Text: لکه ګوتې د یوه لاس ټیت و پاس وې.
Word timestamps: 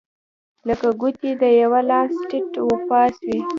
لکه 0.67 0.87
ګوتې 1.01 1.31
د 1.41 1.43
یوه 1.61 1.81
لاس 1.89 2.11
ټیت 2.29 2.53
و 2.59 2.69
پاس 2.89 3.15
وې. 3.27 3.39